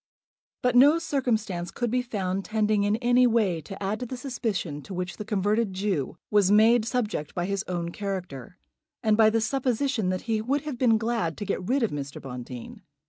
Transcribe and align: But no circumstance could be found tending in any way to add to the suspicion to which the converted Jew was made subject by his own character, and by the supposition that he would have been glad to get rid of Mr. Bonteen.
But 0.63 0.75
no 0.75 0.97
circumstance 0.97 1.69
could 1.69 1.91
be 1.91 2.01
found 2.01 2.43
tending 2.45 2.81
in 2.85 2.95
any 2.95 3.27
way 3.27 3.61
to 3.61 3.83
add 3.83 3.99
to 3.99 4.07
the 4.07 4.17
suspicion 4.17 4.81
to 4.81 4.95
which 4.95 5.17
the 5.17 5.23
converted 5.25 5.73
Jew 5.73 6.17
was 6.31 6.49
made 6.51 6.85
subject 6.85 7.35
by 7.35 7.45
his 7.45 7.63
own 7.67 7.91
character, 7.91 8.57
and 9.03 9.15
by 9.15 9.29
the 9.29 9.39
supposition 9.41 10.09
that 10.09 10.21
he 10.21 10.41
would 10.41 10.61
have 10.61 10.79
been 10.79 10.97
glad 10.97 11.37
to 11.37 11.45
get 11.45 11.69
rid 11.69 11.83
of 11.83 11.91
Mr. 11.91 12.19
Bonteen. 12.19 12.81